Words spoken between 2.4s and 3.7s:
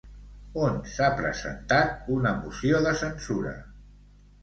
moció de censura?